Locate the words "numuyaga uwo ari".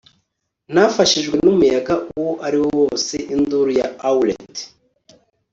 1.43-2.57